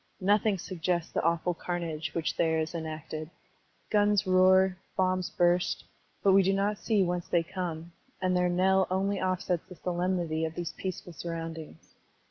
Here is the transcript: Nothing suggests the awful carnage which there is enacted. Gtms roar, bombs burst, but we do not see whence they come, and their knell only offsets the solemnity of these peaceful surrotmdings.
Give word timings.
Nothing 0.19 0.57
suggests 0.57 1.11
the 1.11 1.21
awful 1.21 1.53
carnage 1.53 2.15
which 2.15 2.35
there 2.35 2.57
is 2.57 2.73
enacted. 2.73 3.29
Gtms 3.93 4.25
roar, 4.25 4.75
bombs 4.97 5.29
burst, 5.29 5.83
but 6.23 6.31
we 6.31 6.41
do 6.41 6.53
not 6.53 6.79
see 6.79 7.03
whence 7.03 7.27
they 7.27 7.43
come, 7.43 7.91
and 8.19 8.35
their 8.35 8.49
knell 8.49 8.87
only 8.89 9.21
offsets 9.21 9.69
the 9.69 9.75
solemnity 9.75 10.43
of 10.43 10.55
these 10.55 10.71
peaceful 10.73 11.13
surrotmdings. 11.13 11.93